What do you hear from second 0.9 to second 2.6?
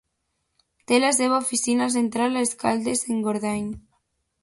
Té la seva oficina central a